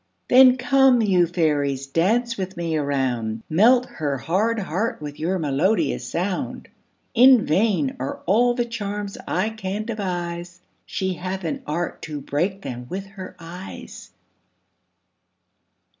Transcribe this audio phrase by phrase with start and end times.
[0.29, 5.37] Then come, you fairies, dance with me a round; Melt her hard heart with your
[5.37, 6.69] melodious sound.
[7.13, 12.63] In vain are all the charms I can devise; She hath an art to break
[12.63, 14.09] them with her eyes.